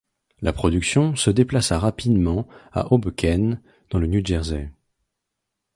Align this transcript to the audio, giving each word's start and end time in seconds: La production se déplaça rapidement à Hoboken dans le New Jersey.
La 0.41 0.51
production 0.51 1.15
se 1.15 1.29
déplaça 1.29 1.77
rapidement 1.77 2.47
à 2.71 2.91
Hoboken 2.91 3.61
dans 3.91 3.99
le 3.99 4.07
New 4.07 4.25
Jersey. 4.25 4.71